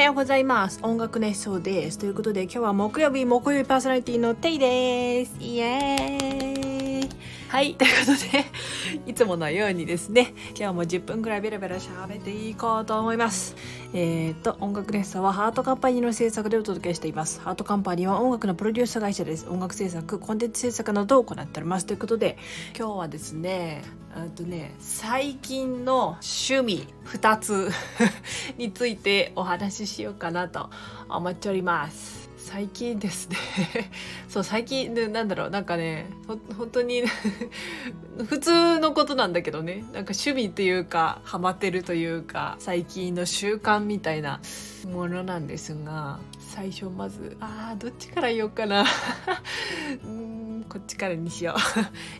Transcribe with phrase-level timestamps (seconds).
[0.00, 0.80] はようございます。
[0.82, 1.98] 音楽熱唱です。
[1.98, 5.36] ということで今日は木曜日木曜日パーソナリティのテイです。
[5.38, 6.59] イエーイ。
[7.50, 7.74] はい。
[7.74, 13.56] ということでいつものようにですね今日も10分くらいベラベラ喋っていこうと思います。
[13.92, 17.40] えっ、と音楽熱唱はハートカンパニーの制作でお届けしています。
[17.40, 19.48] ハートカンパニーは音楽のプロデュース会社です。
[19.50, 21.86] 音楽制作コンテンツ制作などを行っております。
[21.86, 22.38] ということで
[22.78, 23.82] 今日はですね
[24.14, 27.68] あとね最近の趣味2つ
[28.58, 30.70] についてお話ししようかなと
[31.08, 32.29] 思っております。
[32.42, 33.36] 最近ですね。
[34.28, 35.50] そう最近でなんだろう。
[35.50, 37.02] なんかねほ本当に
[38.26, 39.84] 普通のことなんだけどね。
[39.92, 44.40] なんか趣味っていうかハマってるというか最近の習慣みたいな
[44.90, 48.84] ものなんですが最初まずあーどっちから言おうかな。
[50.04, 51.56] うんこっちからにしよう。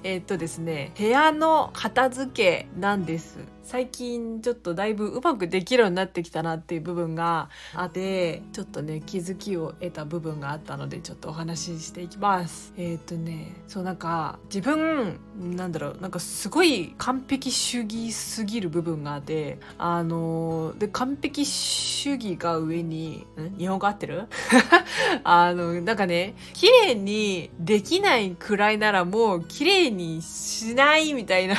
[0.02, 3.38] えっとですね部屋の片付けなんです。
[3.62, 12.72] 最近ちょっとだいぶうまくできるようになってきたなっていう部分があってちょっとね気づきを得た部分があったのでちょっとお話ししていきます。
[12.76, 23.58] えっ、とねそうなんか自分なんだろうなんかすごい完璧主義すぎる部分があってあので完璧主義が上にん？
[23.58, 24.24] 日本語合ってる？
[25.22, 31.56] あのなんかね綺麗にできないくらいならもう綺麗にしないみたいな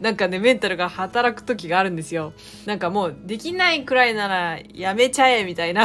[0.00, 2.32] なんかねメンタルが働働く時があるんですよ
[2.64, 5.84] なんかもうできないくらいならやめちゃえみたいな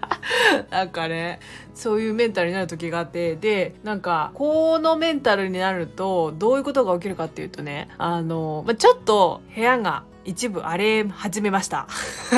[0.70, 1.40] なんかね
[1.74, 11.86] そういうメンタルになる時があってでなんかこのメンタルになるとどういうことが起きるかっていうとねあの、まあ、ちょっと部屋が一部荒れ始めました。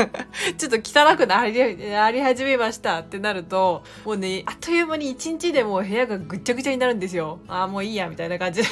[0.58, 7.40] ちょっと汚くなりなり始めましたってなると、もうね、あっという間に一日でもう部屋がぐっちゃぐちゃになるんですよ。
[7.48, 8.68] ああ、もういいや、みたいな感じで。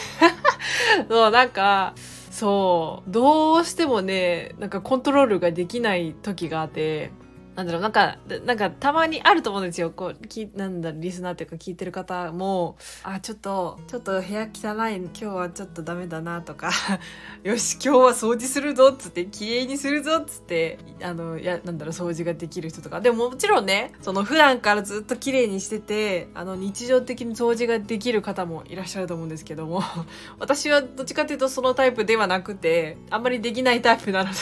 [1.09, 1.95] そう、なんか、
[2.37, 7.11] そう、どうしてもね、なんかコントロールができない時があって、
[7.57, 9.91] なんだろう、なんか、なんかたまにあると思うんですよ。
[9.91, 16.71] こう、きなんだ、リスナーっていうか聞いてる方も、あ、ちょっと、ちょっと部屋汚い、今日はちょっとダメだなとか、
[17.43, 23.01] よし、今日は掃除するぞっつって、綺麗にするぞっつって、あの、や、なんだろう、掃除ができる人とか。
[23.01, 29.83] でももちろんね、その普段からずっと綺麗にしてて、あの、日常的に掃除ができる方もいらっしゃると思うんですけども、
[30.39, 34.37] 私はどっちかっていうとそのタイプではなくて、あんまりできないタイプなので、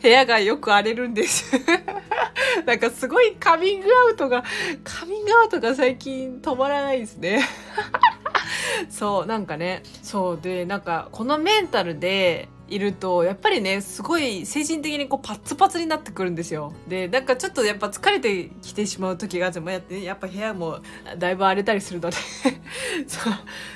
[0.00, 1.52] 部屋がよく荒れるんです。
[2.66, 4.44] なんかすごいカミングアウトが、
[4.84, 7.46] カミングアウトが最近止まらないですね。
[8.90, 16.72] そう、なんかね、そうで、なんかこのメンタルで、いるとやっぱりねすごい精神的にこうパツパツになってくるんですよ。
[16.88, 20.78] でなんかちょっとやっぱ疲れてきてしまう時があってもやってやっぱ部屋も
[21.18, 22.16] だいぶ荒れたりするので。
[23.06, 23.32] そう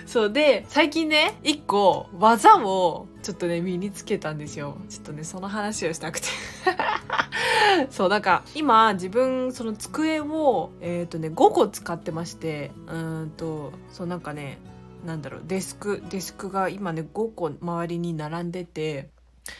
[0.06, 4.78] そうで最近ね一個技をちょっとね身につけたんですよ。
[4.88, 6.28] ちょっとねその話をしたくて。
[7.90, 12.96] そうなんか今自分その机をえっ、とね5個使ってましてう
[13.26, 14.58] んとそうなんかね
[15.06, 19.08] なんだろうデスクデスクが今ね5個周りに並んでて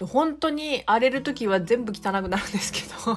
[0.01, 3.17] 本当に荒れる時は全部汚くなるんですけど。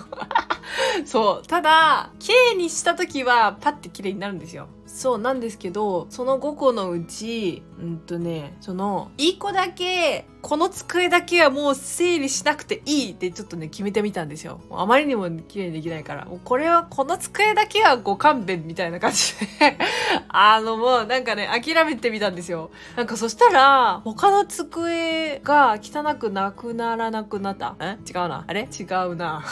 [1.06, 4.68] そうただ綺麗にした時はパッて綺麗になるんですよ。
[4.86, 14.62] そうなんですけどその5個のうちうんとねその1個だけこの机だけはもう整理しなくていいってちょっとね決めてみたんですよ。
[14.72, 16.26] あまりにも綺麗にできないから。
[16.26, 19.78] もうこれはこの机だけはご勘弁みたいな感じで。
[20.30, 22.72] あのもうなんかね諦めてみたんですよ。
[22.96, 27.76] なんかそしたら他の机が汚くなくならなくなった。
[27.82, 27.98] え？
[28.08, 28.46] 違うな。
[28.48, 28.62] あれ？
[28.62, 29.44] 違うな。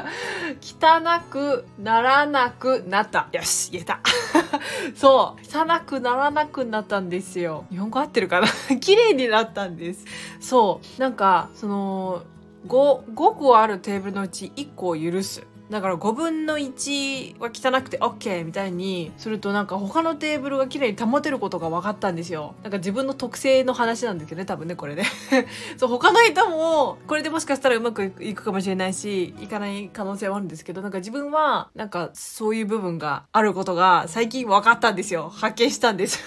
[0.60, 3.28] 汚くならなくなった。
[3.32, 4.00] よし言えた。
[4.94, 5.40] そう。
[5.46, 7.64] 汚くならなくなったんですよ。
[7.70, 8.48] 日本語合ってるかな？
[8.78, 10.04] 綺麗になったんです。
[10.40, 11.00] そう。
[11.00, 12.22] なんかその
[12.66, 15.46] 5, 5個あるテーブルのうち1個を許す。
[15.70, 22.56] だから5分の1は汚くて OK みたいにするとなんか他のテーブルが綺麗に保てることが分かったんですよ。
[22.62, 25.04] なんか自分の特性の話なんですけどね、多分ね、これね。
[25.78, 35.28] そう、他の人もこれでもしかしたらうまくいくかもしれないし、いかない可能性はあるんですけど、なんか自分はなんかそういう部分があることが最近分かったんですよ。
[35.28, 36.20] 発見したんです。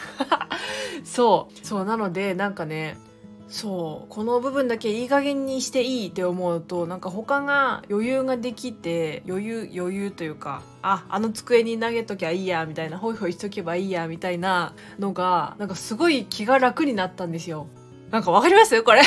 [1.04, 1.66] そう。
[1.66, 2.98] そう、なのでなんかね、
[3.54, 4.08] そう。
[4.10, 17.68] この部分だけいい加減にしていいって思うとなんか他が余裕ができて余裕余裕というかああの机に投げときゃいいやみたいなホイホイしとけばいいやみたいなのがなんかすごい気が楽になったんですよ。
[18.10, 18.82] なんかわかります？
[18.82, 19.04] これ。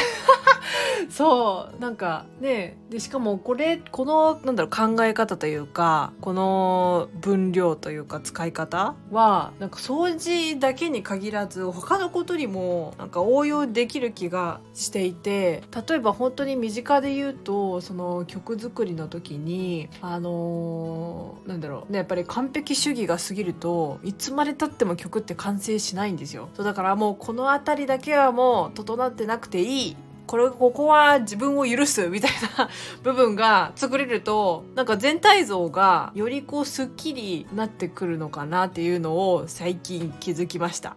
[1.11, 26.49] そうなんかねでしかもこれこのなんだろう考え方というかこの分量というか使い方はなんか掃除だけに限らず他のことにもなんか応用できる気がしていて例えば本当に身近で言うとその曲作りの時にあのー、なんだろうねやっぱり完璧主義が過ぎるといつまでたっても曲って完成しないんですよ。
[26.55, 29.97] そうだからもうこの辺りだけはもう整ってなくていい
[30.27, 32.69] これここは自分を許すみたいな
[33.03, 40.97] 部分が作れるとなんか全体像がよりこうすっきりなってくるのかなっていうのを最近気づきました。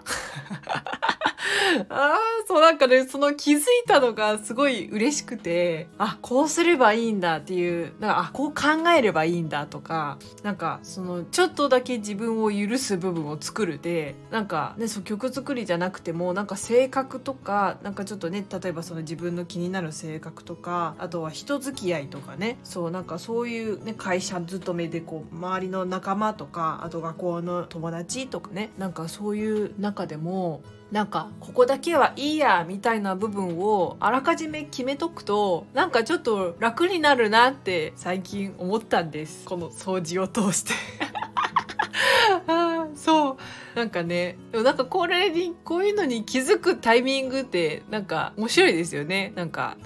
[1.90, 2.18] ああ、
[2.48, 30.62] そうなんかね、その気づいたのがすごい嬉しくて、あ、こうすればいいんだっていう、なんか、あ、こう考えればいいんだとか、なんか、その、ちょっとだけ自分を許す部分を作るで、なんかね、そう曲作りじゃなくても、なんか性格とか、なんかちょっとね、例えばその自分の気になる性格とか、あとは人付き合いとかね、そう、なんかそういうね、会社勤めでこう、周りの仲間とか、あと学校の友達とかね、なんかそういう中でも、
[30.92, 39.46] なんかここだけはいいやみたいな部分をあらかじめ決めとくとなんかちょっと楽になるなって最近思ったんです。
[39.46, 40.74] この掃除を通して。
[43.80, 49.32] なんかねでもなんかこれにこういうのに気づくタイミングってなんか面白いですよね。
[49.38, 49.78] なんか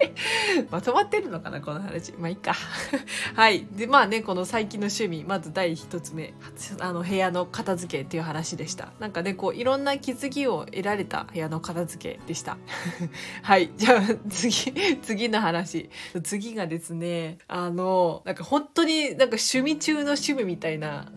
[0.70, 2.12] まとまってるのかなこの話。
[2.12, 2.52] まあいいか。
[3.34, 3.66] はい。
[3.72, 6.34] でまあねこの最近の趣味まず第一つ目
[6.80, 8.92] あの部屋の片付けっていう話でした。
[9.00, 12.58] なんかねこういろんな気づきを得られた部屋の片付けでした。
[13.40, 13.70] はい。
[13.74, 14.52] じゃあ次
[15.00, 15.88] 次の話。
[16.22, 21.10] 次がですねあのなんか本当になんか趣味中の趣味みたいな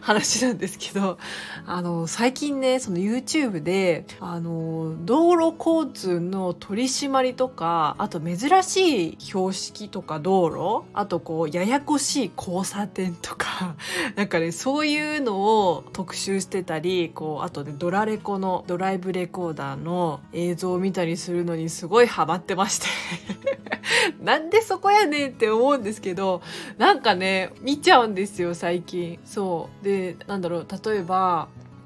[0.00, 1.18] 話なんですけど。
[1.66, 13.76] あの最近ねその YouTube であの道路交通の取り締まりとかあと珍しい標識とか道路あとこうややこしい交差点とか
[14.16, 22.86] なんかねそういうのを特集してたりこうあとねドラレコのドライブレコーダーの映像を見たりするのにすごいハマってまして。
[24.22, 26.42] なんでそこやねんって思うんですけど
[26.76, 29.18] なんかね見ちゃうんですよ最近。
[29.24, 29.84] そう。
[29.84, 31.27] でなんだろう例えば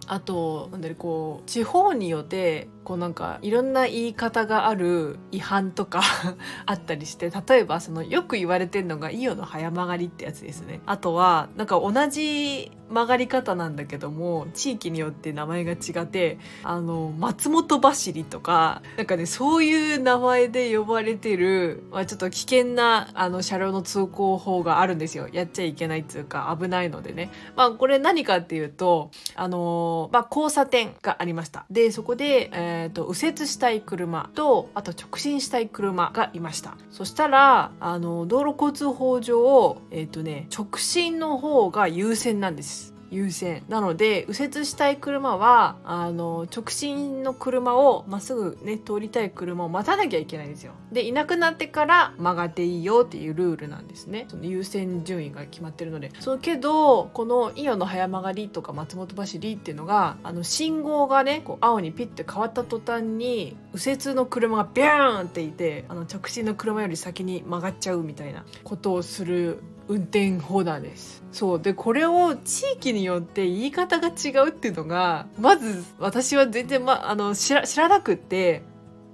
[0.06, 6.02] あとなんだろうこう地方によってこうなんかいろんな言い方がある違反とか
[6.66, 10.80] あったりして例えばそのよく言われてるのが「伊予の早曲がり」ってやつですね。
[10.86, 25.28] あとはなんか同じ曲がり方なんだけども地域によって名前が違ってあの松本走りとかなんかねそういう名前で呼ばれてる、まあ、ちょっと危険なあの車両の通行法があるんですよ。
[25.32, 27.30] やっちゃいけないっていうか危ないのでね。
[27.56, 31.64] まあこれ何かっていうとあの、まあ、交差点がありました。
[31.70, 36.76] でそこで、えーえーと、右折したい車とあと直進したい車がいました。
[36.90, 42.91] そしたらあの道路交通法上、えーとね、直進の方が優先なんです。
[43.12, 43.62] 優先。
[43.68, 50.72] なので右折したい車はあの直進の車をまっすぐね通りたい車を待たなきゃいけないんですよ。
[50.90, 54.24] でいなくなってから曲がっていいよっていうルールなんですね。
[54.28, 56.10] その優先順位が決まってるので。
[56.20, 71.22] そうけどこの伊予の早曲がりとか松本走りっていうのがあの信号がねこう青にピッて変わった途端に右折の車がビューンっていてあの直進の車より先に曲がっちゃうみたいなことをする運転ホーダーです。
[71.32, 71.60] そう。
[71.60, 78.62] でこれを地域によって言い方が違うっていうのがまず私は全然、ま、あの知ら知らなくって。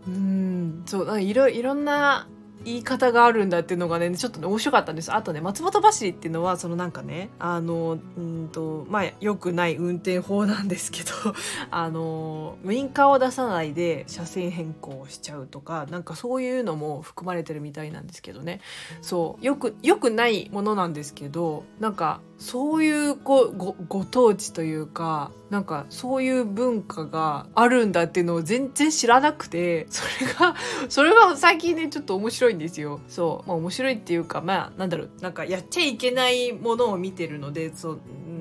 [0.06, 0.82] うん。
[0.87, 1.23] そう。
[1.23, 2.28] いろいろんな
[2.65, 5.12] 言い方があるんだっていうのがねちょっとね面白かったんです。
[5.12, 11.11] あとね松本走りっていうのはそのなんかねあのうんとまあよくない運転法なんですけど
[11.71, 18.61] あのウインカーを出さないで車線変更しちゃうとかなんかそういうのも含まれてるみたいなんですけどね。
[19.03, 30.54] そうよくよくないものなんですけどなんかそういうごごご当地というかなんかそういう文化があるんだっていうのを全然知らなくてそれが
[30.88, 33.00] それが最近ねちょっと面白いんですよ。
[33.09, 33.49] そう。
[33.49, 35.11] まあ面白いっていうかまあなんだろう。
[35.21, 38.00] なんかやっちゃいけないものを見てるのでそう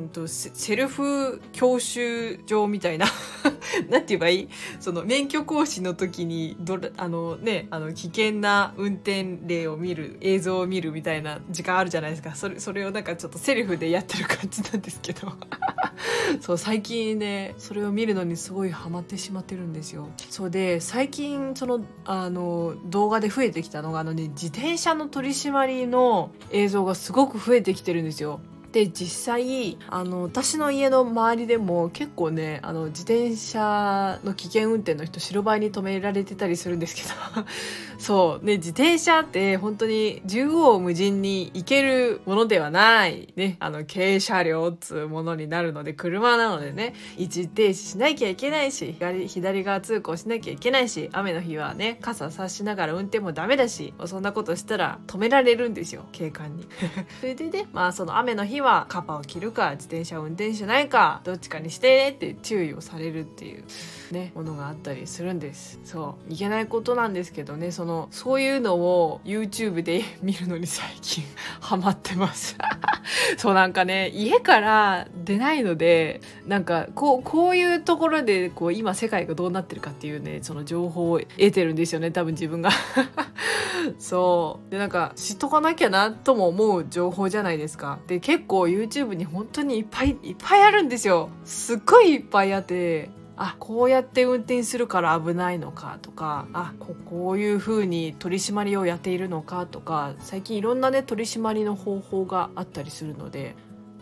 [0.10, 3.06] とセルフ教習場みたいな
[3.90, 4.50] なんて言えばいい？
[4.80, 12.36] その免許講師の時にどあのねあの危険な運転例を見る映像を見るみたいな時間あるじゃないですか。
[12.36, 15.32] それそれをなんかちょっとセルフでやってる感じなんですけど。
[16.42, 20.10] そう最近ねそれを見るのにすごいハマってしまってるんですよ。
[20.30, 28.40] そうで最近そのあの動画で増えてきたのがあのね自転車の取り締まりの映像がすごく増えてきてるんですよ。
[28.72, 37.10] で実際あの私の家の周りでも結構ねあの自転車の危険運転の人白バイに止められてたりするんですけど。
[37.98, 38.46] そう。
[38.46, 43.34] ね自転車って本当に縦横無尽に行けるものではない。
[43.36, 56.68] ねあの軽車両っつうものになるので車なのでね一時停止しなきゃいけないし左左側通行しなきゃいけないし雨の日はね傘差しながら運転もダメだしそんなことしたら止められるんですよ警官に。
[57.22, 63.64] それでねまあその雨の日ははカパを着るか自転車を運転しないかどっちかにしてって注意をされるっていう
[64.12, 65.80] ねものがあったりするんです。
[65.86, 66.34] そう。
[66.34, 67.72] いけないことなんですけどね。
[67.72, 71.24] そのそういうのを YouTube で見るのに最近
[71.62, 72.58] ハマってます。
[73.38, 82.72] そうなんかね家から出ないのでなんかこうこういうところでこう今世界がどうなってるかっていうねその情報を得てるんですよね多分自分が。
[84.00, 84.72] そう。
[84.72, 88.00] でなんか知っとかなきゃなとも思う情報じゃないですか。
[88.08, 91.30] で結構 YouTube に本当にいっぱいいっぱいあるんですよ。
[91.46, 103.56] すっごいいっぱいあってあこうやって運転するから危ないのかとかあここういう風に取り締まりをやっているのかとか最近いろんなね取り締まりの方法があったりするので。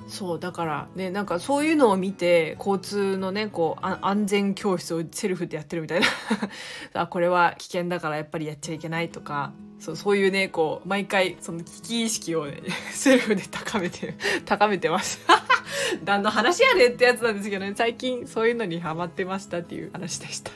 [0.08, 6.06] そうだからねなんかそういうのを見て交通のねこう安全教室をセルフでやってるみたいな。
[7.02, 9.52] あこれは危険だからやっぱりやっちゃいけないとか。
[9.80, 14.16] そうそういうねこう毎回その危機意識をねセルフで高めて
[14.46, 15.20] 高めてます。
[16.04, 18.28] 何の話やねってやつなんですけどね最近。
[18.28, 20.52] そういうのにハマってましたっていう話でした。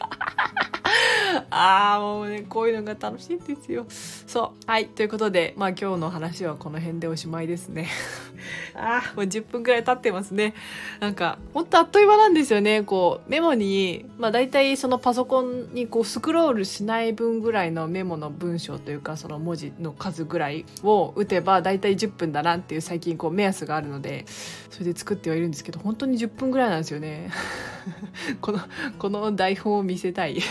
[1.52, 3.86] ああもうねこういうのが楽しいんですよ。
[3.90, 7.88] そうはいということでまあ今日の話はこの辺でおしまいですね。
[8.76, 10.54] あ あもう10分くらい経ってますね。
[11.00, 12.84] なんかほんとあっという間なんですよね。
[12.84, 24.26] こうメモにまあ大体そのパソコンにこうスクロールしない分ぐらいのメモの文章というかその文字の数ぐらいを打てば大体10分だなっていう最近こう目安があるので
[24.70, 27.30] それで作ってはいるんですけど本当に10分ぐらいなんですよね。
[28.42, 28.60] この
[28.98, 30.40] この台本を見せたい。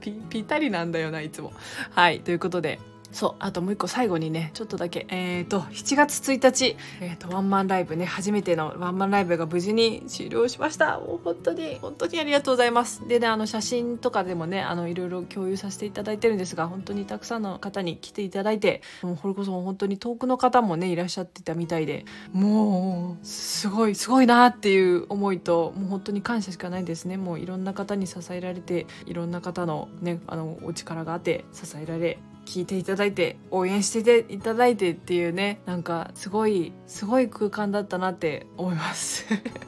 [0.00, 1.52] ぴぴったりなんだよないつも。
[1.94, 2.20] はい。
[2.20, 2.78] ということで
[3.12, 10.98] そうあともう一個最後にねちょっとだけえっ、ー、と7月1日、えーと、ワンマンライブね初めてのワンマンライブが無事に終了しました。
[10.98, 13.06] もう本当に本当にありがとうございます。
[13.06, 27.16] でねあの写真とかでもねあのいろいろ共有させていただいてるんですが本当にたくさんの方に来ていただいてもうこれこそ本当に遠くの方もねいらっしゃってたみたいでもうすごいすごいなっていう思いともう本当に感謝しかないですね。
[27.16, 39.26] もういろんな方に支えられていろんな方のねあのお力があって支えられ聞いていただいて応援していただいてっていうねなんかすごいすごい空間だったなって思います。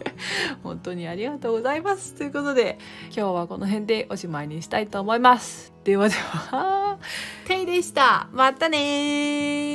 [0.62, 2.14] 本当にありがとうございます。
[2.14, 5.74] ということで今日はこの辺でおしまいにしたいと思います。
[5.84, 6.98] ではでは。
[7.46, 8.28] テイでした。
[8.32, 9.67] またね